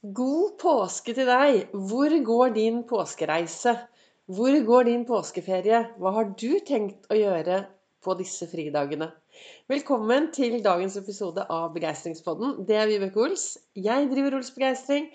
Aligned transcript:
God 0.00 0.54
påske 0.56 1.12
til 1.12 1.26
deg! 1.28 1.74
Hvor 1.76 2.14
går 2.24 2.52
din 2.54 2.78
påskereise? 2.88 3.74
Hvor 4.32 4.54
går 4.64 4.86
din 4.88 5.02
påskeferie? 5.04 5.80
Hva 6.00 6.12
har 6.14 6.30
du 6.40 6.54
tenkt 6.64 7.04
å 7.12 7.18
gjøre 7.18 7.58
på 8.00 8.14
disse 8.16 8.48
fridagene? 8.48 9.10
Velkommen 9.68 10.30
til 10.32 10.56
dagens 10.64 10.96
episode 10.96 11.44
av 11.52 11.74
Begeistringspodden. 11.74 12.62
Det 12.64 12.78
er 12.80 12.88
Vibeke 12.88 13.20
Ols. 13.20 13.44
Jeg 13.76 14.08
driver 14.08 14.38
Ols 14.38 14.48
Begeistring. 14.54 15.10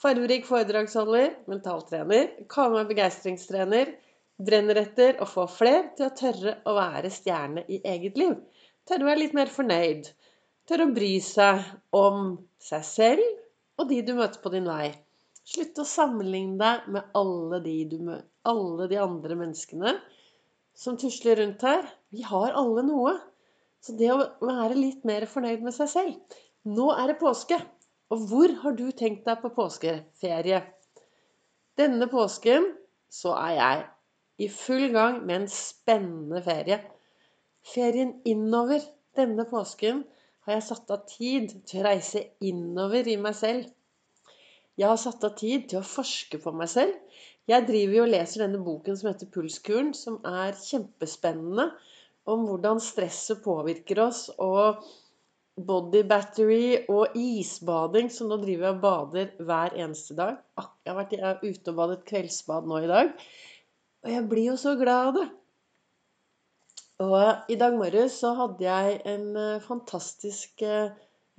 Fargerik 0.00 0.48
foredragsholder, 0.48 1.36
mentaltrener, 1.52 2.32
kaller 2.48 2.78
meg 2.78 2.94
begeistringstrener. 2.94 3.92
Brenner 4.40 4.80
etter 4.86 5.20
å 5.20 5.28
få 5.28 5.44
fler 5.52 5.92
til 5.98 6.08
å 6.08 6.14
tørre 6.16 6.56
å 6.64 6.78
være 6.80 7.12
stjerne 7.12 7.68
i 7.68 7.82
eget 7.92 8.16
liv. 8.16 8.40
Tørre 8.88 9.04
å 9.04 9.12
være 9.12 9.26
litt 9.26 9.36
mer 9.36 9.52
fornøyd. 9.52 10.08
Tørre 10.64 10.88
å 10.88 10.96
bry 10.96 11.12
seg 11.28 11.60
om 11.92 12.38
seg 12.70 12.88
selv 12.88 13.39
og 13.80 13.88
de 13.88 14.02
du 14.04 14.12
møter 14.18 14.42
på 14.42 14.52
din 14.52 14.68
vei. 14.68 14.90
Slutt 15.48 15.78
å 15.80 15.88
sammenligne 15.88 16.58
deg 16.60 16.88
med 16.94 17.14
alle 17.16 17.62
de, 17.64 17.76
alle 18.46 18.88
de 18.90 18.98
andre 19.00 19.38
menneskene 19.40 19.94
som 20.76 20.98
tusler 21.00 21.40
rundt 21.40 21.64
her. 21.64 21.88
Vi 22.12 22.22
har 22.26 22.54
alle 22.56 22.84
noe. 22.86 23.16
Så 23.80 23.94
det 23.96 24.10
å 24.12 24.20
være 24.44 24.76
litt 24.76 25.06
mer 25.08 25.24
fornøyd 25.24 25.62
med 25.64 25.72
seg 25.72 25.88
selv 25.88 26.36
Nå 26.68 26.90
er 26.92 27.08
det 27.08 27.20
påske. 27.22 27.56
Og 28.12 28.26
hvor 28.28 28.52
har 28.62 28.74
du 28.76 28.90
tenkt 28.92 29.24
deg 29.24 29.40
på 29.40 29.52
påskeferie? 29.54 30.60
Denne 31.80 32.08
påsken 32.10 32.66
så 33.08 33.32
er 33.38 33.54
jeg 33.56 33.84
i 34.44 34.48
full 34.52 34.90
gang 34.92 35.22
med 35.24 35.36
en 35.38 35.50
spennende 35.52 36.42
ferie. 36.44 36.80
Ferien 37.64 38.18
innover 38.28 38.82
denne 39.16 39.46
påsken 39.48 40.02
har 40.50 40.58
jeg 40.58 40.68
satt 40.68 40.94
av 40.94 41.04
tid 41.08 41.52
til 41.68 41.80
å 41.80 41.86
reise 41.86 42.24
innover 42.46 43.08
i 43.08 43.16
meg 43.20 43.36
selv. 43.38 43.68
Jeg 44.80 44.88
har 44.88 45.00
satt 45.00 45.24
av 45.26 45.34
tid 45.38 45.68
til 45.70 45.80
å 45.80 45.86
forske 45.86 46.40
på 46.42 46.52
meg 46.56 46.70
selv. 46.72 46.96
Jeg 47.50 47.66
driver 47.68 47.96
jo 47.96 48.06
og 48.06 48.12
leser 48.12 48.44
denne 48.44 48.62
boken 48.64 48.96
som 48.96 49.10
heter 49.10 49.30
Pulskuren, 49.32 49.92
som 49.96 50.18
er 50.26 50.56
kjempespennende. 50.58 51.70
Om 52.30 52.44
hvordan 52.46 52.80
stresset 52.84 53.40
påvirker 53.42 54.02
oss, 54.04 54.26
og 54.38 54.84
body 55.66 56.02
battery 56.08 56.78
og 56.92 57.16
isbading. 57.18 58.10
Så 58.12 58.28
nå 58.28 58.38
driver 58.42 58.68
jeg 58.68 58.76
og 58.76 58.82
bader 58.84 59.32
hver 59.48 59.76
eneste 59.76 60.16
dag. 60.18 60.40
Jeg 60.84 60.92
har 60.92 61.00
vært 61.00 61.44
ute 61.44 61.72
og 61.72 61.80
badet 61.82 62.00
kveldsbad 62.08 62.70
nå 62.70 62.84
i 62.84 62.90
dag. 62.90 63.12
Og 64.04 64.14
jeg 64.14 64.28
blir 64.30 64.52
jo 64.52 64.56
så 64.60 64.76
glad 64.80 65.10
av 65.10 65.18
det. 65.18 65.28
Og 67.00 67.48
i 67.48 67.56
dag 67.56 67.72
morges 67.80 68.18
så 68.20 68.34
hadde 68.36 68.66
jeg 68.66 68.98
en 69.08 69.36
eh, 69.40 69.62
fantastisk 69.64 70.60
eh, 70.66 70.90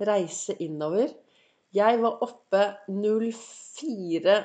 reise 0.02 0.56
innover. 0.64 1.12
Jeg 1.72 2.00
var 2.02 2.18
oppe 2.26 2.62
04.15, 2.90 4.42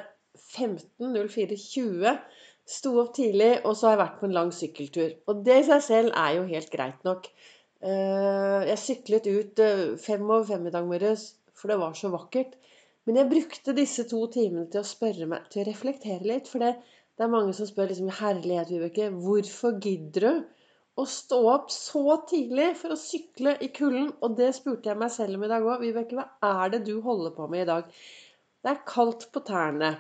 04.20. 1.02 2.20
Sto 2.68 2.92
opp 3.02 3.16
tidlig, 3.16 3.66
og 3.66 3.74
så 3.74 3.88
har 3.88 3.96
jeg 3.96 4.02
vært 4.04 4.20
på 4.20 4.28
en 4.28 4.36
lang 4.36 4.52
sykkeltur. 4.54 5.16
Og 5.26 5.42
det 5.48 5.56
i 5.64 5.66
seg 5.72 5.82
selv 5.88 6.10
er 6.22 6.32
jo 6.38 6.44
helt 6.52 6.70
greit 6.76 7.02
nok. 7.08 7.26
Eh, 7.82 8.62
jeg 8.70 8.84
syklet 8.84 9.26
ut 9.32 9.64
fem 10.04 10.22
over 10.30 10.46
fem 10.52 10.70
i 10.70 10.74
dag 10.76 10.86
morges, 10.86 11.22
for 11.58 11.74
det 11.74 11.80
var 11.82 11.98
så 11.98 12.14
vakkert. 12.14 12.54
Men 13.10 13.18
jeg 13.24 13.32
brukte 13.32 13.74
disse 13.74 14.06
to 14.06 14.22
timene 14.30 14.68
til 14.70 14.84
å 14.84 14.92
spørre 14.92 15.26
meg, 15.32 15.50
til 15.50 15.64
å 15.64 15.70
reflektere 15.72 16.30
litt. 16.30 16.46
For 16.52 16.62
det, 16.62 16.76
det 17.18 17.26
er 17.26 17.34
mange 17.34 17.58
som 17.58 17.66
spør 17.66 17.90
liksom 17.90 18.14
Herlighet, 18.20 18.70
Vibeke, 18.70 19.10
hvorfor 19.26 19.82
gidder 19.82 20.22
du? 20.28 20.46
Å 20.98 21.06
stå 21.06 21.40
opp 21.52 21.72
så 21.74 22.04
tidlig 22.30 22.72
for 22.80 22.94
å 22.96 23.00
sykle 23.00 23.54
i 23.62 23.70
kulden. 23.74 24.10
Og 24.26 24.38
det 24.40 24.50
spurte 24.58 24.90
jeg 24.90 25.00
meg 25.00 25.14
selv 25.14 25.38
om 25.38 25.46
i 25.46 25.52
dag 25.52 25.66
òg. 25.66 25.84
Vibeke, 25.84 26.18
hva 26.18 26.56
er 26.64 26.74
det 26.74 26.84
du 26.88 26.96
holder 27.06 27.36
på 27.36 27.48
med 27.52 27.66
i 27.66 27.70
dag? 27.70 27.92
Det 28.66 28.72
er 28.74 28.86
kaldt 28.90 29.28
på 29.34 29.44
tærne. 29.46 29.92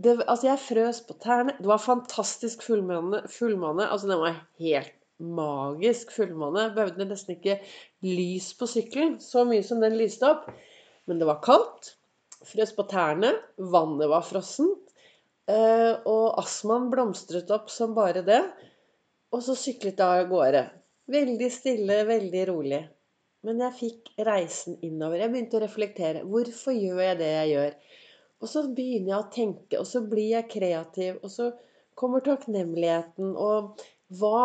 Det, 0.00 0.16
altså, 0.26 0.48
jeg 0.48 0.62
frøs 0.64 1.02
på 1.06 1.14
tærne. 1.22 1.54
Det 1.58 1.70
var 1.70 1.82
fantastisk 1.82 2.64
fullmåne. 2.66 3.22
fullmåne. 3.30 3.86
Altså, 3.86 4.10
den 4.10 4.22
var 4.22 4.42
helt 4.58 4.96
magisk 5.20 6.10
fullmåne. 6.16 6.70
Behøvde 6.74 7.06
nesten 7.06 7.36
ikke 7.36 7.60
lys 8.06 8.50
på 8.58 8.68
sykkelen. 8.70 9.18
Så 9.22 9.44
mye 9.46 9.62
som 9.66 9.82
den 9.84 9.98
lyste 10.00 10.26
opp. 10.26 10.48
Men 11.06 11.22
det 11.22 11.28
var 11.28 11.42
kaldt. 11.44 11.94
Frøs 12.50 12.74
på 12.74 12.86
tærne. 12.90 13.36
Vannet 13.72 14.10
var 14.10 14.26
frossent. 14.26 14.90
Eh, 15.50 15.94
og 16.06 16.40
astmaen 16.40 16.90
blomstret 16.92 17.50
opp 17.54 17.70
som 17.72 17.94
bare 17.96 18.24
det. 18.26 18.42
Og 19.30 19.42
så 19.46 19.54
syklet 19.58 20.00
jeg 20.00 20.24
av 20.24 20.30
gårde. 20.30 20.62
Veldig 21.10 21.50
stille, 21.54 22.00
veldig 22.08 22.46
rolig. 22.50 22.80
Men 23.46 23.60
jeg 23.64 23.76
fikk 23.78 24.10
reisen 24.26 24.76
innover. 24.84 25.22
Jeg 25.22 25.32
begynte 25.32 25.58
å 25.58 25.62
reflektere. 25.64 26.24
Hvorfor 26.28 26.76
gjør 26.76 27.02
jeg 27.06 27.18
det 27.20 27.30
jeg 27.30 27.52
gjør? 27.54 27.76
Og 28.40 28.50
så 28.52 28.64
begynner 28.76 29.12
jeg 29.12 29.20
å 29.20 29.30
tenke, 29.34 29.78
og 29.80 29.86
så 29.88 30.02
blir 30.08 30.34
jeg 30.34 30.50
kreativ. 30.52 31.20
Og 31.24 31.32
så 31.32 31.50
kommer 31.98 32.24
takknemligheten. 32.24 33.32
Og 33.36 33.84
hva, 34.20 34.42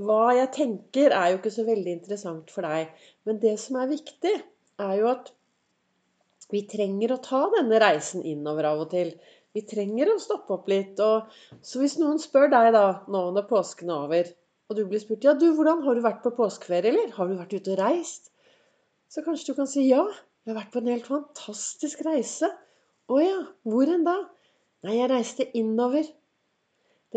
hva 0.00 0.22
jeg 0.36 0.52
tenker, 0.56 1.12
er 1.16 1.32
jo 1.32 1.40
ikke 1.40 1.54
så 1.58 1.66
veldig 1.68 1.96
interessant 1.98 2.54
for 2.54 2.68
deg. 2.68 2.94
Men 3.28 3.42
det 3.42 3.56
som 3.60 3.80
er 3.82 3.92
viktig, 3.92 4.36
er 4.78 4.94
jo 5.00 5.10
at 5.12 5.32
vi 6.52 6.62
trenger 6.70 7.12
å 7.12 7.20
ta 7.24 7.42
denne 7.52 7.80
reisen 7.82 8.24
innover 8.24 8.70
av 8.70 8.86
og 8.86 8.92
til. 8.94 9.12
Vi 9.56 9.64
trenger 9.68 10.12
å 10.12 10.18
stoppe 10.22 10.54
opp 10.58 10.68
litt. 10.70 11.00
Og, 11.02 11.30
så 11.64 11.80
hvis 11.82 11.96
noen 12.00 12.20
spør 12.22 12.50
deg 12.52 12.72
da, 12.76 12.86
nå 13.10 13.22
når 13.34 13.48
påsken 13.50 13.92
er 13.92 14.04
over, 14.04 14.32
og 14.68 14.76
du 14.76 14.84
blir 14.88 15.00
spurt 15.00 15.24
ja, 15.24 15.32
du, 15.38 15.48
hvordan 15.56 15.80
har 15.86 15.96
du 15.96 16.04
vært 16.04 16.24
på 16.24 16.34
påskeferie, 16.36 16.92
eller 16.92 17.14
har 17.16 17.28
du 17.28 17.38
vært 17.38 17.54
ute 17.56 17.72
og 17.72 17.80
reist? 17.80 18.28
Så 19.08 19.24
kanskje 19.24 19.52
du 19.52 19.56
kan 19.56 19.70
si 19.70 19.86
ja, 19.88 20.02
jeg 20.44 20.52
har 20.52 20.60
vært 20.60 20.74
på 20.74 20.82
en 20.82 20.90
helt 20.92 21.08
fantastisk 21.08 22.02
reise. 22.04 22.50
Å 23.08 23.20
ja, 23.22 23.38
hvor 23.64 23.88
enn 23.88 24.04
da? 24.04 24.18
Nei, 24.84 24.98
jeg 24.98 25.10
reiste 25.10 25.48
innover. 25.56 26.04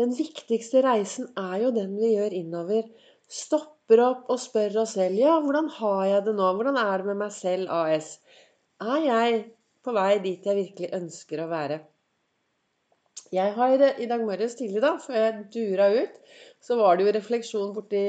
Den 0.00 0.14
viktigste 0.16 0.80
reisen 0.86 1.28
er 1.36 1.58
jo 1.66 1.74
den 1.76 1.94
vi 2.00 2.14
gjør 2.14 2.32
innover. 2.38 2.88
Stopper 3.28 4.00
opp 4.06 4.32
og 4.32 4.40
spør 4.40 4.82
oss 4.86 4.96
selv 4.96 5.20
ja, 5.20 5.36
hvordan 5.44 5.68
har 5.76 6.02
jeg 6.08 6.26
det 6.28 6.36
nå? 6.38 6.48
Hvordan 6.56 6.80
er 6.80 7.02
det 7.02 7.10
med 7.10 7.20
meg 7.26 7.36
selv 7.36 7.72
AS? 7.76 8.14
Er 8.80 9.04
jeg 9.04 9.40
på 9.84 9.92
vei 9.96 10.12
dit 10.24 10.48
jeg 10.48 10.58
virkelig 10.58 10.94
ønsker 10.96 11.44
å 11.44 11.50
være? 11.52 11.82
Jeg 13.32 13.54
har 13.56 13.72
i 13.72 14.06
dag 14.08 14.20
morges 14.20 14.58
tidlig, 14.58 14.82
da, 14.84 14.96
før 15.00 15.16
jeg 15.18 15.44
dura 15.54 15.88
ut, 15.94 16.18
så 16.60 16.76
var 16.76 16.98
det 16.98 17.06
jo 17.06 17.14
refleksjon 17.16 17.72
borti, 17.76 18.02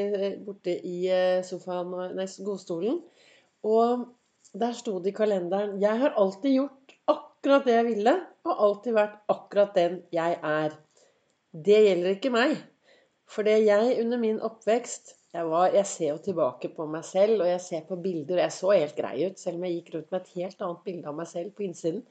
borti 0.44 0.75
i 0.84 0.97
eh, 1.08 1.40
sofaen, 1.47 1.94
nei, 2.18 2.28
godstolen. 2.44 3.00
Og 3.63 4.03
der 4.59 4.75
sto 4.78 4.97
det 5.02 5.13
i 5.13 5.16
kalenderen 5.18 5.80
Jeg 5.81 5.97
har 6.02 6.18
alltid 6.19 6.58
gjort 6.58 6.94
akkurat 7.09 7.66
det 7.66 7.78
jeg 7.78 7.88
ville, 7.88 8.13
og 8.44 8.63
alltid 8.68 8.97
vært 9.00 9.18
akkurat 9.31 9.74
den 9.80 9.97
jeg 10.13 10.38
er. 10.52 10.75
Det 11.53 11.80
gjelder 11.88 12.18
ikke 12.18 12.34
meg. 12.34 12.56
For 13.30 13.47
det 13.47 13.62
jeg 13.63 13.97
under 14.03 14.19
min 14.19 14.42
oppvekst 14.44 15.16
jeg, 15.34 15.47
var, 15.50 15.72
jeg, 15.74 15.86
ser 15.90 16.09
jo 16.12 16.19
tilbake 16.22 16.69
på 16.75 16.86
meg 16.86 17.06
selv, 17.08 17.42
og 17.42 17.47
jeg 17.50 17.62
ser 17.63 17.86
på 17.88 17.97
bilder. 18.03 18.36
Og 18.38 18.44
jeg 18.44 18.53
så 18.53 18.74
helt 18.75 19.00
grei 19.00 19.16
ut, 19.24 19.40
selv 19.42 19.58
om 19.58 19.63
jeg 19.66 19.80
gikk 19.80 19.94
rundt 19.96 20.12
med 20.13 20.19
et 20.19 20.34
helt 20.38 20.66
annet 20.68 20.84
bilde 20.86 21.09
av 21.09 21.18
meg 21.18 21.30
selv 21.31 21.56
på 21.58 21.66
innsiden. 21.66 22.03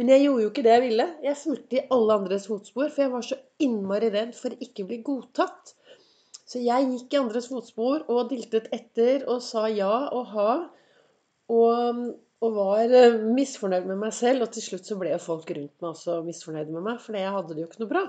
Men 0.00 0.08
jeg 0.08 0.24
gjorde 0.24 0.44
jo 0.44 0.50
ikke 0.50 0.64
det 0.64 0.72
jeg 0.72 0.84
ville. 0.86 1.06
Jeg 1.26 1.38
fulgte 1.42 1.78
i 1.78 1.84
alle 1.92 2.16
andres 2.16 2.48
fotspor, 2.48 2.88
for 2.88 3.04
jeg 3.04 3.12
var 3.12 3.24
så 3.26 3.38
innmari 3.62 4.08
redd 4.14 4.32
for 4.38 4.56
ikke 4.64 4.86
å 4.86 4.88
bli 4.88 5.00
godtatt. 5.04 5.74
Så 6.48 6.62
jeg 6.64 6.88
gikk 6.88 7.14
i 7.14 7.20
andres 7.20 7.48
fotspor 7.52 8.06
og 8.12 8.30
diltet 8.32 8.70
etter 8.72 9.26
og 9.30 9.42
sa 9.44 9.66
ja 9.72 9.92
og 10.16 10.32
ha. 10.32 10.54
Og, 11.52 12.02
og 12.42 12.56
var 12.56 12.96
eh, 12.96 13.20
misfornøyd 13.36 13.86
med 13.90 14.00
meg 14.00 14.16
selv. 14.16 14.46
Og 14.46 14.56
til 14.56 14.64
slutt 14.64 14.88
så 14.88 14.96
ble 15.00 15.12
jo 15.12 15.20
folk 15.22 15.52
rundt 15.52 15.76
meg 15.84 15.92
også 15.92 16.22
misfornøyde 16.26 16.72
med 16.72 16.88
meg, 16.88 17.00
for 17.04 17.20
jeg 17.20 17.36
hadde 17.36 17.56
det 17.56 17.64
jo 17.64 17.68
ikke 17.70 17.84
noe 17.84 17.92
bra. 17.92 18.06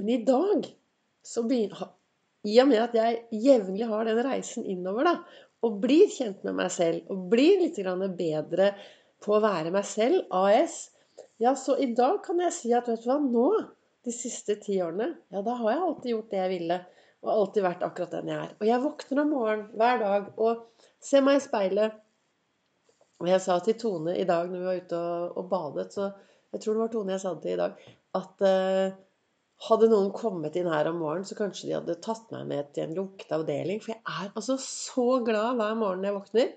Men 0.00 0.12
i 0.12 0.20
dag, 0.24 0.68
så 1.24 1.44
begynner, 1.48 1.92
i 2.46 2.56
og 2.62 2.70
med 2.70 2.82
at 2.82 2.96
jeg 2.96 3.42
jevnlig 3.46 3.88
har 3.90 4.08
den 4.08 4.20
reisen 4.24 4.66
innover, 4.68 5.08
da, 5.08 5.44
og 5.64 5.80
blir 5.82 6.08
kjent 6.12 6.44
med 6.46 6.56
meg 6.60 6.70
selv, 6.72 7.08
og 7.10 7.28
blir 7.32 7.62
litt 7.62 7.80
bedre 8.18 8.74
på 9.24 9.36
å 9.36 9.42
være 9.44 9.72
meg 9.74 9.86
selv, 9.88 10.26
AS, 10.34 10.90
ja, 11.42 11.52
så 11.58 11.76
i 11.80 11.90
dag 11.96 12.22
kan 12.24 12.40
jeg 12.40 12.54
si 12.56 12.72
at 12.76 12.88
vet 12.88 13.02
du 13.04 13.10
hva, 13.10 13.18
nå, 13.20 13.48
de 14.06 14.14
siste 14.14 14.56
ti 14.62 14.78
årene, 14.82 15.10
ja, 15.34 15.42
da 15.44 15.56
har 15.58 15.72
jeg 15.72 15.84
alltid 15.86 16.12
gjort 16.12 16.32
det 16.32 16.42
jeg 16.42 16.52
ville. 16.54 16.78
Og 17.26 17.30
alltid 17.32 17.64
vært 17.64 17.82
akkurat 17.82 18.12
den 18.12 18.28
jeg 18.30 18.38
er. 18.38 18.50
Og 18.60 18.68
jeg 18.68 18.82
våkner 18.84 19.20
om 19.22 19.30
morgenen 19.32 19.70
hver 19.80 19.96
dag 20.02 20.26
og 20.38 20.84
ser 21.02 21.24
meg 21.26 21.40
i 21.40 21.42
speilet. 21.42 21.96
Og 23.18 23.30
jeg 23.30 23.42
sa 23.42 23.56
til 23.64 23.78
Tone 23.80 24.14
i 24.20 24.26
dag 24.28 24.52
når 24.52 24.60
vi 24.60 24.68
var 24.68 24.78
ute 24.84 25.00
og, 25.00 25.40
og 25.40 25.48
badet, 25.50 25.88
så 25.96 26.10
jeg 26.52 26.62
tror 26.62 26.76
det 26.76 26.82
var 26.84 26.92
Tone 26.92 27.16
jeg 27.16 27.22
sa 27.24 27.32
det 27.34 27.42
til 27.42 27.56
i 27.56 27.60
dag, 27.62 27.86
at 28.20 28.44
eh, 28.46 28.98
hadde 29.66 29.88
noen 29.90 30.12
kommet 30.14 30.56
inn 30.60 30.68
her 30.70 30.90
om 30.92 31.00
morgenen, 31.00 31.26
så 31.26 31.38
kanskje 31.38 31.70
de 31.70 31.76
hadde 31.78 31.98
tatt 32.04 32.30
meg 32.34 32.46
med 32.52 32.70
til 32.76 32.86
en 32.86 32.94
lukket 33.00 33.32
avdeling. 33.34 33.80
For 33.82 33.96
jeg 33.96 34.02
er 34.04 34.30
altså 34.36 34.58
så 34.62 35.08
glad 35.26 35.58
hver 35.58 35.78
morgen 35.80 36.06
jeg 36.06 36.16
våkner. 36.16 36.52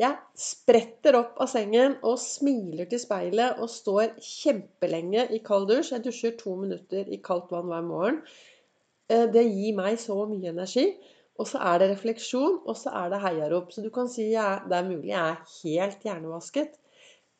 Jeg 0.00 0.16
spretter 0.34 1.14
opp 1.20 1.36
av 1.38 1.46
sengen 1.52 1.92
og 2.02 2.16
smiler 2.18 2.88
til 2.90 2.98
speilet 2.98 3.60
og 3.62 3.70
står 3.70 4.16
kjempelenge 4.18 5.28
i 5.36 5.38
kald 5.44 5.68
dusj. 5.70 5.92
Jeg 5.94 6.02
dusjer 6.06 6.32
to 6.40 6.56
minutter 6.58 7.06
i 7.06 7.20
kaldt 7.22 7.52
vann 7.54 7.70
hver 7.70 7.84
morgen. 7.86 8.22
Eh, 9.06 9.28
det 9.30 9.44
gir 9.46 9.76
meg 9.78 10.00
så 10.02 10.16
mye 10.26 10.50
energi. 10.50 10.88
Og 11.38 11.46
så 11.50 11.60
er 11.66 11.80
det 11.82 11.90
refleksjon, 11.90 12.60
og 12.62 12.76
så 12.78 12.92
er 12.94 13.10
det 13.10 13.22
heiarop. 13.22 13.70
Så 13.74 13.82
du 13.82 13.90
kan 13.94 14.10
si 14.10 14.28
at 14.38 14.66
det 14.70 14.80
er 14.80 14.88
mulig 14.88 15.12
jeg 15.12 15.20
er 15.20 15.54
helt 15.60 16.06
hjernevasket. 16.06 16.74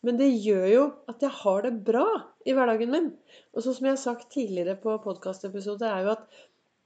Men 0.05 0.19
det 0.21 0.31
gjør 0.45 0.67
jo 0.69 0.87
at 1.11 1.23
jeg 1.25 1.35
har 1.41 1.63
det 1.65 1.75
bra 1.87 2.07
i 2.47 2.55
hverdagen 2.55 2.91
min. 2.95 3.13
Og 3.55 3.65
så 3.65 3.75
som 3.75 3.87
jeg 3.89 3.97
har 3.97 4.03
sagt 4.03 4.31
tidligere 4.35 4.77
på 4.79 4.95
podkastepisoder, 5.03 5.91
er 5.91 6.07
jo 6.07 6.17
at 6.19 6.43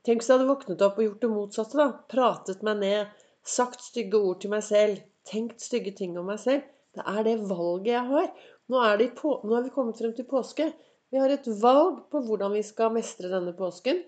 Tenk 0.07 0.23
hvis 0.23 0.29
jeg 0.31 0.39
hadde 0.39 0.49
våknet 0.49 0.83
opp 0.87 1.01
og 1.01 1.05
gjort 1.05 1.25
det 1.25 1.29
motsatte. 1.29 1.77
da, 1.77 1.87
Pratet 2.09 2.63
meg 2.65 2.79
ned, 2.81 3.25
sagt 3.45 3.83
stygge 3.83 4.17
ord 4.17 4.39
til 4.41 4.53
meg 4.55 4.63
selv, 4.65 5.03
tenkt 5.29 5.63
stygge 5.65 5.95
ting 5.99 6.17
om 6.19 6.29
meg 6.31 6.41
selv. 6.43 6.67
Det 6.97 7.05
er 7.07 7.25
det 7.27 7.37
valget 7.51 7.93
jeg 7.93 8.05
har. 8.09 8.31
Nå 8.69 8.81
er, 8.85 9.03
på, 9.17 9.39
nå 9.45 9.57
er 9.57 9.67
vi 9.67 9.75
kommet 9.75 10.01
frem 10.01 10.15
til 10.17 10.27
påske. 10.29 10.71
Vi 11.09 11.21
har 11.21 11.33
et 11.33 11.47
valg 11.63 12.03
på 12.13 12.21
hvordan 12.25 12.57
vi 12.57 12.65
skal 12.67 12.93
mestre 12.93 13.31
denne 13.33 13.55
påsken. 13.57 14.03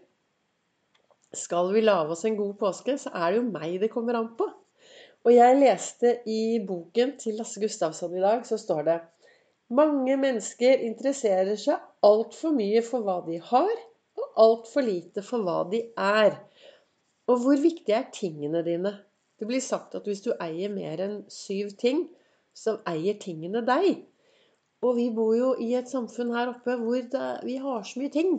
Skal 1.37 1.71
vi 1.73 1.85
lage 1.85 2.17
oss 2.17 2.27
en 2.27 2.37
god 2.37 2.57
påske, 2.61 2.97
så 2.99 3.13
er 3.15 3.31
det 3.31 3.39
jo 3.39 3.47
meg 3.53 3.79
det 3.81 3.93
kommer 3.93 4.19
an 4.19 4.33
på. 4.37 4.49
Og 5.21 5.33
jeg 5.35 5.59
leste 5.61 6.17
i 6.29 6.59
boken 6.67 7.15
til 7.21 7.37
Lasse 7.39 7.61
Gustavsson 7.61 8.17
i 8.17 8.23
dag, 8.25 8.43
så 8.49 8.57
står 8.59 8.83
det 8.89 8.99
mange 9.77 10.17
mennesker 10.19 10.83
interesserer 10.83 11.59
seg 11.61 11.79
altfor 12.07 12.55
mye 12.57 12.81
for 12.83 13.07
hva 13.07 13.21
de 13.27 13.37
har, 13.51 13.75
og 14.19 14.41
altfor 14.45 14.85
lite 14.85 15.23
for 15.25 15.45
hva 15.47 15.61
de 15.71 15.85
er. 15.95 16.35
Og 17.31 17.45
hvor 17.45 17.61
viktige 17.63 18.01
er 18.01 18.09
tingene 18.13 18.65
dine? 18.67 18.97
Det 19.41 19.49
blir 19.49 19.63
sagt 19.65 19.97
at 19.97 20.07
hvis 20.09 20.21
du 20.27 20.35
eier 20.37 20.73
mer 20.73 21.01
enn 21.01 21.21
syv 21.33 21.73
ting, 21.81 22.05
så 22.53 22.77
eier 22.89 23.17
tingene 23.23 23.63
deg. 23.65 24.03
Og 24.85 24.97
vi 24.97 25.09
bor 25.17 25.33
jo 25.37 25.55
i 25.61 25.73
et 25.79 25.89
samfunn 25.89 26.35
her 26.37 26.53
oppe 26.53 26.77
hvor 26.81 27.01
det, 27.13 27.29
vi 27.49 27.57
har 27.61 27.85
så 27.89 28.01
mye 28.01 28.13
ting. 28.13 28.35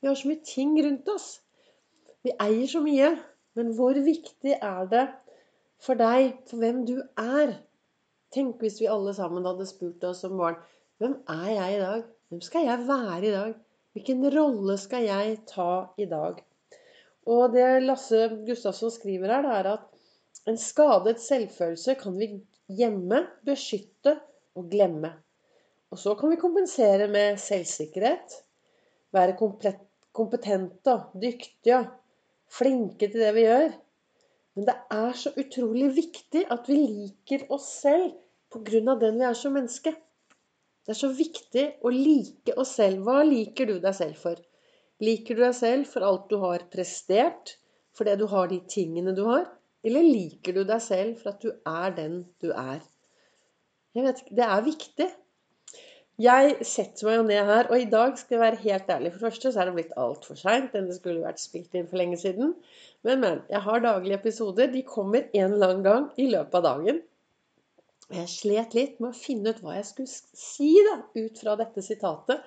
Vi 0.00 0.08
har 0.08 0.18
så 0.18 0.30
mye 0.30 0.42
ting 0.46 0.76
rundt 0.86 1.10
oss. 1.10 1.28
Vi 2.22 2.34
eier 2.42 2.70
så 2.70 2.82
mye. 2.84 3.10
Men 3.56 3.72
hvor 3.74 3.96
viktig 4.04 4.58
er 4.60 4.88
det 4.90 5.06
for 5.82 5.98
deg, 5.98 6.42
for 6.48 6.60
hvem 6.60 6.82
du 6.88 6.98
er? 7.18 7.56
Tenk 8.34 8.60
hvis 8.60 8.78
vi 8.82 8.90
alle 8.90 9.14
sammen 9.16 9.46
hadde 9.48 9.68
spurt 9.68 10.04
oss 10.04 10.20
som 10.24 10.36
barn 10.38 10.58
Hvem 11.00 11.14
er 11.28 11.48
jeg 11.52 11.76
i 11.76 11.80
dag? 11.80 12.04
Hvem 12.28 12.42
skal 12.44 12.66
jeg 12.66 12.84
være 12.88 13.22
i 13.24 13.32
dag? 13.32 13.56
Hvilken 13.96 14.26
rolle 14.32 14.76
skal 14.80 15.04
jeg 15.06 15.38
ta 15.48 15.70
i 16.00 16.06
dag? 16.08 16.38
Og 17.26 17.52
det 17.52 17.66
Lasse 17.82 18.28
Gustavsson 18.46 18.92
skriver 18.92 19.32
her, 19.32 19.44
det 19.44 19.52
er 19.56 19.68
at 19.72 19.95
en 20.46 20.58
skadet 20.60 21.18
selvfølelse 21.22 21.96
kan 21.98 22.16
vi 22.18 22.28
gjemme, 22.78 23.22
beskytte 23.46 24.16
og 24.56 24.68
glemme. 24.70 25.10
Og 25.90 25.98
så 25.98 26.14
kan 26.18 26.30
vi 26.30 26.38
kompensere 26.38 27.08
med 27.10 27.40
selvsikkerhet. 27.42 28.42
Være 29.14 29.36
kompetente, 29.38 30.94
dyktige, 31.22 31.80
flinke 32.50 33.08
til 33.10 33.22
det 33.22 33.34
vi 33.36 33.46
gjør. 33.46 33.74
Men 34.56 34.68
det 34.68 34.76
er 34.92 35.18
så 35.18 35.32
utrolig 35.36 35.90
viktig 35.96 36.46
at 36.52 36.68
vi 36.70 36.78
liker 36.80 37.46
oss 37.52 37.68
selv 37.82 38.14
pga. 38.52 38.94
den 39.00 39.18
vi 39.18 39.26
er 39.26 39.34
som 39.34 39.52
menneske. 39.52 39.92
Det 40.86 40.94
er 40.94 41.00
så 41.00 41.10
viktig 41.10 41.64
å 41.82 41.90
like 41.90 42.54
oss 42.56 42.76
selv. 42.78 43.02
Hva 43.02 43.22
liker 43.26 43.66
du 43.66 43.78
deg 43.82 43.94
selv 43.94 44.16
for? 44.16 44.38
Liker 45.02 45.34
du 45.34 45.42
deg 45.42 45.54
selv 45.54 45.90
for 45.90 46.06
alt 46.06 46.30
du 46.30 46.38
har 46.38 46.68
prestert? 46.70 47.58
For 47.92 48.04
det 48.04 48.18
du 48.20 48.26
har 48.30 48.48
de 48.48 48.60
tingene 48.68 49.14
du 49.16 49.24
har? 49.26 49.48
Eller 49.86 50.06
liker 50.06 50.56
du 50.56 50.64
deg 50.66 50.82
selv 50.82 51.20
for 51.20 51.34
at 51.34 51.44
du 51.44 51.52
er 51.70 51.94
den 51.94 52.24
du 52.42 52.50
er? 52.50 52.82
Jeg 53.96 54.04
vet 54.04 54.24
ikke, 54.24 54.36
Det 54.36 54.46
er 54.46 54.66
viktig. 54.66 55.08
Jeg 56.16 56.64
setter 56.64 57.04
meg 57.04 57.16
jo 57.18 57.24
ned 57.28 57.48
her, 57.50 57.66
og 57.68 57.80
i 57.80 57.88
dag 57.92 58.14
skal 58.16 58.36
jeg 58.36 58.40
være 58.40 58.60
helt 58.62 58.92
ærlig. 58.94 59.10
For 59.12 59.20
det 59.20 59.26
første 59.26 59.50
så 59.52 59.60
er 59.60 59.68
det 59.68 59.74
blitt 59.76 59.98
altfor 60.00 60.38
seint. 60.40 60.72
Det 60.72 60.96
skulle 60.96 61.24
vært 61.24 61.42
spilt 61.42 61.76
inn 61.76 61.88
for 61.90 62.00
lenge 62.00 62.16
siden. 62.20 62.54
Men, 63.04 63.20
men. 63.20 63.42
Jeg 63.52 63.60
har 63.66 63.84
daglige 63.84 64.16
episoder. 64.16 64.70
De 64.72 64.80
kommer 64.88 65.28
en 65.36 65.58
annen 65.58 65.84
gang 65.84 66.08
i 66.16 66.30
løpet 66.32 66.56
av 66.56 66.64
dagen. 66.70 67.02
Jeg 68.16 68.30
slet 68.30 68.74
litt 68.78 69.00
med 69.02 69.10
å 69.10 69.18
finne 69.18 69.52
ut 69.52 69.60
hva 69.64 69.76
jeg 69.76 69.88
skulle 69.88 70.40
si 70.40 70.70
da, 70.86 71.00
ut 71.18 71.40
fra 71.42 71.56
dette 71.60 71.84
sitatet. 71.84 72.44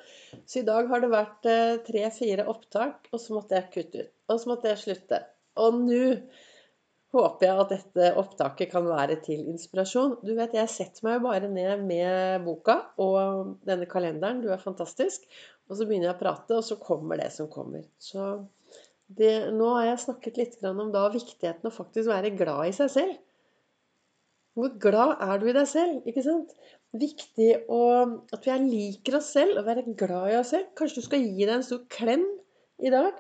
Så 0.48 0.62
i 0.62 0.68
dag 0.68 0.90
har 0.90 1.04
det 1.04 1.12
vært 1.14 1.50
eh, 1.52 1.80
tre-fire 1.86 2.46
opptak, 2.50 3.10
og 3.12 3.22
så 3.22 3.36
måtte 3.36 3.60
jeg 3.60 3.70
kutte 3.74 4.06
ut. 4.06 4.14
Og 4.32 4.40
så 4.40 4.50
måtte 4.50 4.72
jeg 4.72 4.82
slutte. 4.82 5.20
Og 5.60 5.82
nå 5.84 6.04
håper 7.16 7.48
jeg 7.48 7.62
at 7.64 7.72
dette 7.74 8.10
opptaket 8.22 8.70
kan 8.72 8.86
være 8.86 9.18
til 9.26 9.48
inspirasjon. 9.50 10.20
Du 10.26 10.36
vet, 10.38 10.54
jeg 10.54 10.70
setter 10.70 11.06
meg 11.08 11.18
jo 11.18 11.26
bare 11.26 11.50
ned 11.50 11.86
med 11.90 12.46
boka 12.46 12.78
og 13.02 13.56
denne 13.66 13.88
kalenderen. 13.90 14.44
Du 14.44 14.52
er 14.54 14.62
fantastisk. 14.62 15.26
Og 15.70 15.78
så 15.78 15.86
begynner 15.86 16.10
jeg 16.10 16.18
å 16.18 16.22
prate, 16.22 16.58
og 16.58 16.66
så 16.66 16.78
kommer 16.82 17.22
det 17.22 17.32
som 17.34 17.50
kommer. 17.52 17.86
Så 18.02 18.26
det, 19.10 19.50
nå 19.54 19.72
har 19.76 19.88
jeg 19.92 20.04
snakket 20.06 20.38
litt 20.38 20.62
om 20.70 20.92
da 20.94 21.08
viktigheten 21.14 21.70
å 21.70 21.74
faktisk 21.74 22.10
være 22.12 22.34
glad 22.38 22.70
i 22.70 22.76
seg 22.78 22.94
selv. 22.94 23.18
Hvor 24.58 24.74
glad 24.82 25.22
er 25.24 25.40
du 25.40 25.48
i 25.50 25.56
deg 25.56 25.70
selv? 25.70 26.06
ikke 26.10 26.26
sant? 26.26 26.54
Viktig 27.00 27.50
å, 27.72 27.82
at 28.34 28.46
vi 28.46 28.58
liker 28.66 29.20
oss 29.20 29.30
selv 29.38 29.62
og 29.62 29.70
være 29.70 29.86
glad 29.98 30.34
i 30.34 30.38
oss 30.42 30.54
selv. 30.56 30.70
Kanskje 30.78 31.02
du 31.02 31.08
skal 31.08 31.26
gi 31.26 31.46
deg 31.46 31.56
en 31.56 31.66
stor 31.66 31.86
klem 31.94 32.26
i 32.82 32.94
dag? 32.94 33.18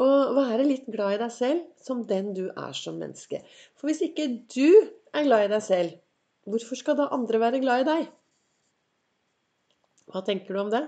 Og 0.00 0.32
være 0.38 0.64
litt 0.64 0.86
glad 0.88 1.18
i 1.18 1.20
deg 1.20 1.32
selv 1.34 1.64
som 1.82 2.00
den 2.08 2.32
du 2.36 2.46
er 2.48 2.72
som 2.76 2.96
menneske. 3.00 3.42
For 3.76 3.90
hvis 3.90 4.00
ikke 4.06 4.28
du 4.54 4.70
er 5.12 5.26
glad 5.26 5.46
i 5.46 5.52
deg 5.52 5.64
selv, 5.66 5.98
hvorfor 6.48 6.80
skal 6.80 6.96
da 6.98 7.10
andre 7.12 7.40
være 7.42 7.60
glad 7.60 7.84
i 7.84 7.88
deg? 7.90 8.06
Hva 10.12 10.22
tenker 10.24 10.56
du 10.56 10.62
om 10.62 10.72
det? 10.72 10.86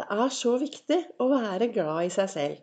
Det 0.00 0.04
er 0.08 0.28
så 0.32 0.54
viktig 0.60 0.98
å 1.20 1.28
være 1.32 1.70
glad 1.72 2.06
i 2.06 2.12
seg 2.12 2.28
selv. 2.32 2.60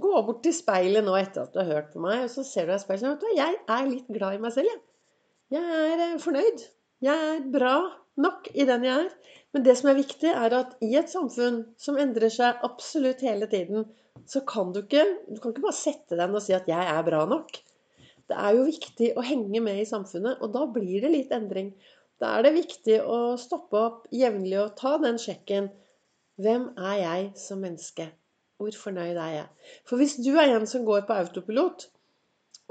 Gå 0.00 0.12
bort 0.26 0.44
til 0.44 0.54
speilet 0.54 1.04
nå 1.04 1.16
etter 1.18 1.44
at 1.44 1.54
du 1.54 1.60
har 1.60 1.72
hørt 1.72 1.90
på 1.94 2.02
meg, 2.04 2.24
og 2.24 2.30
så 2.32 2.44
ser 2.46 2.68
du 2.68 2.72
deg 2.72 2.80
i 2.80 2.84
speilet 2.84 3.24
og 3.26 3.36
jeg 3.36 3.56
er 3.74 3.88
litt 3.88 4.12
glad 4.12 4.36
i 4.36 4.42
meg 4.44 4.54
selv. 4.54 4.70
Jeg, 4.70 5.64
jeg 5.64 5.88
er 5.96 6.04
eh, 6.04 6.20
fornøyd. 6.22 6.64
Jeg 7.02 7.30
er 7.32 7.48
bra 7.52 7.74
nok 8.20 8.50
i 8.54 8.66
den 8.68 8.86
jeg 8.86 9.06
er. 9.06 9.34
Men 9.54 9.64
det 9.66 9.74
som 9.78 9.90
er 9.90 9.98
viktig, 9.98 10.30
er 10.30 10.54
at 10.54 10.76
i 10.84 10.92
et 10.98 11.10
samfunn 11.10 11.64
som 11.80 11.98
endrer 11.98 12.30
seg 12.30 12.62
absolutt 12.66 13.24
hele 13.26 13.48
tiden, 13.50 13.88
så 14.30 14.42
kan 14.46 14.70
du 14.74 14.82
ikke 14.82 15.02
Du 15.26 15.40
kan 15.40 15.54
ikke 15.54 15.64
bare 15.64 15.78
sette 15.78 16.18
deg 16.18 16.34
og 16.34 16.42
si 16.44 16.54
at 16.54 16.68
'jeg 16.68 16.86
er 16.92 17.02
bra 17.06 17.24
nok'. 17.26 17.58
Det 18.30 18.36
er 18.38 18.54
jo 18.54 18.68
viktig 18.68 19.08
å 19.18 19.24
henge 19.26 19.60
med 19.60 19.80
i 19.80 19.88
samfunnet, 19.88 20.38
og 20.40 20.52
da 20.54 20.66
blir 20.66 21.00
det 21.02 21.10
litt 21.10 21.32
endring. 21.34 21.72
Da 22.20 22.36
er 22.38 22.42
det 22.46 22.54
viktig 22.54 23.00
å 23.02 23.36
stoppe 23.40 23.78
opp 23.80 24.06
jevnlig 24.12 24.58
og 24.60 24.76
ta 24.76 24.98
den 25.02 25.18
sjekken. 25.18 25.70
Hvem 26.38 26.68
er 26.78 26.96
jeg 27.00 27.32
som 27.36 27.58
menneske? 27.64 28.06
Hvor 28.60 28.76
fornøyd 28.76 29.16
er 29.16 29.32
jeg? 29.34 29.48
For 29.88 29.96
hvis 29.96 30.16
du 30.22 30.36
er 30.36 30.54
en 30.54 30.66
som 30.66 30.84
går 30.84 31.08
på 31.08 31.16
autopilot, 31.16 31.88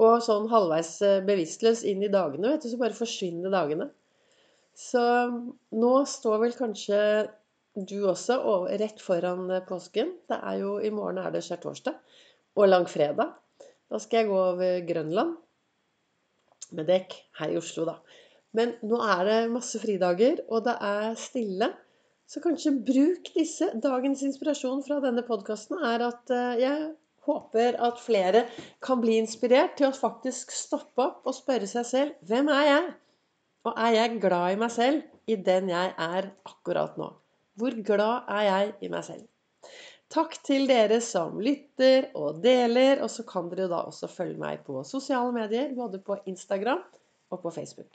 og 0.00 0.22
sånn 0.24 0.48
halvveis 0.48 0.94
eh, 1.04 1.20
bevisstløs 1.26 1.82
inn 1.84 2.02
i 2.06 2.12
dagene, 2.12 2.54
vet 2.54 2.64
du, 2.64 2.70
så 2.72 2.80
bare 2.80 2.96
forsvinner 2.96 3.52
dagene. 3.52 3.90
Så 4.80 5.02
nå 5.76 5.92
står 6.08 6.40
vel 6.44 6.56
kanskje 6.56 7.00
du 7.76 7.98
også, 8.08 8.38
og 8.40 8.70
rett 8.80 9.02
foran 9.02 9.44
eh, 9.52 9.64
påsken. 9.66 10.14
Det 10.30 10.38
er 10.40 10.62
jo, 10.62 10.78
I 10.82 10.90
morgen 10.94 11.20
er 11.22 11.34
det 11.34 11.44
skjærtorsdag 11.46 12.16
og 12.58 12.68
langfredag. 12.68 13.36
Da 13.90 14.00
skal 14.00 14.22
jeg 14.22 14.30
gå 14.30 14.40
over 14.40 14.86
Grønland 14.86 15.36
med 16.78 16.86
dekk 16.90 17.14
her 17.40 17.52
i 17.52 17.58
Oslo, 17.58 17.86
da. 17.88 17.98
Men 18.56 18.74
nå 18.86 18.98
er 19.04 19.22
det 19.28 19.38
masse 19.52 19.78
fridager, 19.82 20.42
og 20.50 20.64
det 20.66 20.74
er 20.86 21.14
stille. 21.18 21.70
Så 22.30 22.42
kanskje 22.42 22.72
bruk 22.86 23.30
disse. 23.34 23.70
Dagens 23.82 24.22
inspirasjon 24.26 24.82
fra 24.86 25.00
denne 25.02 25.22
podkasten 25.26 25.78
er 25.86 26.06
at 26.08 26.34
eh, 26.34 26.62
jeg 26.62 26.90
håper 27.26 27.76
at 27.84 28.00
flere 28.00 28.46
kan 28.82 29.02
bli 29.02 29.18
inspirert 29.20 29.76
til 29.78 29.90
å 29.90 29.94
faktisk 29.94 30.54
stoppe 30.54 31.04
opp 31.04 31.26
og 31.28 31.36
spørre 31.36 31.68
seg 31.70 31.86
selv 31.86 32.30
hvem 32.30 32.48
er 32.54 32.66
jeg? 32.66 32.90
Og 33.68 33.76
er 33.76 33.94
jeg 33.96 34.20
glad 34.22 34.54
i 34.54 34.60
meg 34.60 34.72
selv 34.72 35.02
i 35.28 35.36
den 35.36 35.68
jeg 35.68 35.92
er 36.00 36.30
akkurat 36.48 36.96
nå? 37.00 37.10
Hvor 37.60 37.76
glad 37.84 38.30
er 38.32 38.44
jeg 38.46 38.72
i 38.86 38.88
meg 38.92 39.04
selv? 39.04 39.26
Takk 40.10 40.34
til 40.42 40.66
dere 40.66 40.98
som 41.04 41.38
lytter 41.38 42.08
og 42.18 42.40
deler. 42.42 43.02
Og 43.04 43.10
så 43.12 43.22
kan 43.28 43.50
dere 43.52 43.68
da 43.70 43.84
også 43.86 44.10
følge 44.10 44.40
meg 44.40 44.64
på 44.66 44.82
sosiale 44.88 45.30
medier, 45.36 45.70
både 45.76 46.00
på 46.02 46.18
Instagram 46.26 46.82
og 47.30 47.42
på 47.44 47.52
Facebook. 47.54 47.88